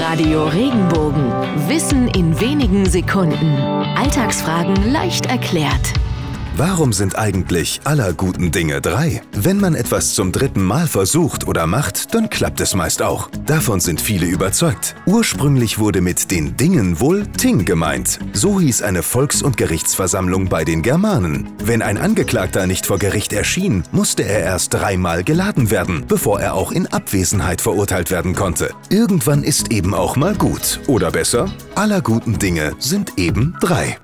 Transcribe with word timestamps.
Radio 0.00 0.44
Regenbogen. 0.44 1.32
Wissen 1.68 2.08
in 2.08 2.40
wenigen 2.40 2.84
Sekunden. 2.84 3.56
Alltagsfragen 3.96 4.90
leicht 4.90 5.26
erklärt. 5.26 5.92
Warum 6.56 6.92
sind 6.92 7.18
eigentlich 7.18 7.80
aller 7.82 8.12
guten 8.12 8.52
Dinge 8.52 8.80
drei? 8.80 9.22
Wenn 9.32 9.58
man 9.58 9.74
etwas 9.74 10.14
zum 10.14 10.30
dritten 10.30 10.62
Mal 10.62 10.86
versucht 10.86 11.48
oder 11.48 11.66
macht, 11.66 12.14
dann 12.14 12.30
klappt 12.30 12.60
es 12.60 12.76
meist 12.76 13.02
auch. 13.02 13.28
Davon 13.44 13.80
sind 13.80 14.00
viele 14.00 14.26
überzeugt. 14.26 14.94
Ursprünglich 15.04 15.80
wurde 15.80 16.00
mit 16.00 16.30
den 16.30 16.56
Dingen 16.56 17.00
wohl 17.00 17.26
Ting 17.26 17.64
gemeint. 17.64 18.20
So 18.34 18.60
hieß 18.60 18.82
eine 18.82 19.02
Volks- 19.02 19.42
und 19.42 19.56
Gerichtsversammlung 19.56 20.48
bei 20.48 20.64
den 20.64 20.82
Germanen. 20.82 21.48
Wenn 21.64 21.82
ein 21.82 21.98
Angeklagter 21.98 22.68
nicht 22.68 22.86
vor 22.86 23.00
Gericht 23.00 23.32
erschien, 23.32 23.82
musste 23.90 24.22
er 24.22 24.38
erst 24.38 24.74
dreimal 24.74 25.24
geladen 25.24 25.72
werden, 25.72 26.04
bevor 26.06 26.38
er 26.38 26.54
auch 26.54 26.70
in 26.70 26.86
Abwesenheit 26.86 27.62
verurteilt 27.62 28.12
werden 28.12 28.36
konnte. 28.36 28.70
Irgendwann 28.90 29.42
ist 29.42 29.72
eben 29.72 29.92
auch 29.92 30.14
mal 30.14 30.36
gut. 30.36 30.78
Oder 30.86 31.10
besser, 31.10 31.48
aller 31.74 32.00
guten 32.00 32.38
Dinge 32.38 32.76
sind 32.78 33.18
eben 33.18 33.56
drei. 33.60 33.98